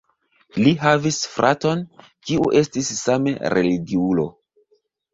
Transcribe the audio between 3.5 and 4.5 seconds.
religiulo.